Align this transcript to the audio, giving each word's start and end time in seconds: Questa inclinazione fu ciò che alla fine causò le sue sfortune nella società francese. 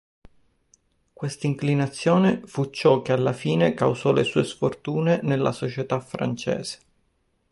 Questa 1.13 1.45
inclinazione 1.45 2.41
fu 2.45 2.71
ciò 2.71 3.03
che 3.03 3.11
alla 3.11 3.33
fine 3.33 3.75
causò 3.75 4.11
le 4.11 4.23
sue 4.23 4.43
sfortune 4.43 5.19
nella 5.21 5.51
società 5.51 5.99
francese. 5.99 6.79